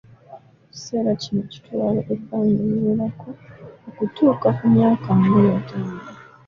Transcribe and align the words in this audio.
Ekiseera 0.67 1.11
kino 1.21 1.41
kitwala 1.51 2.01
ebbanga 2.13 2.59
eriwerako 2.67 3.29
okutuuka 3.89 4.47
ku 4.57 4.63
myaka 4.73 5.09
nga 5.19 5.39
attano. 5.57 5.97